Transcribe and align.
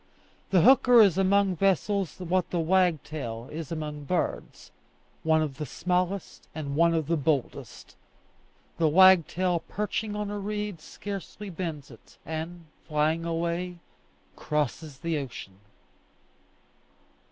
The 0.49 0.61
hooker 0.61 0.99
is 0.99 1.15
among 1.19 1.57
vessels 1.57 2.19
what 2.19 2.49
the 2.49 2.59
wagtail 2.59 3.47
is 3.51 3.71
among 3.71 4.05
birds 4.05 4.71
one 5.21 5.43
of 5.43 5.57
the 5.59 5.65
smallest 5.67 6.47
and 6.55 6.75
one 6.75 6.95
of 6.95 7.05
the 7.05 7.15
boldest. 7.15 7.95
The 8.79 8.87
wagtail 8.87 9.59
perching 9.69 10.15
on 10.15 10.31
a 10.31 10.39
reed 10.39 10.81
scarcely 10.81 11.51
bends 11.51 11.91
it, 11.91 12.17
and, 12.25 12.65
flying 12.87 13.25
away, 13.25 13.77
crosses 14.35 14.97
the 14.97 15.19
ocean. 15.19 15.59